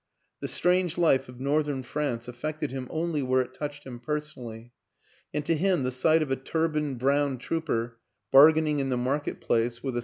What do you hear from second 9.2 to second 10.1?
place with a.